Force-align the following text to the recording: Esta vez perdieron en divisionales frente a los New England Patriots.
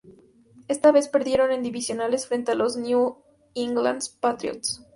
Esta 0.67 0.91
vez 0.91 1.07
perdieron 1.09 1.51
en 1.51 1.61
divisionales 1.61 2.25
frente 2.25 2.53
a 2.53 2.55
los 2.55 2.75
New 2.75 3.17
England 3.53 4.01
Patriots. 4.19 4.81